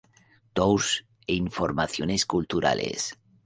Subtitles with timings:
[0.55, 3.15] Tours y Informaciones Culturales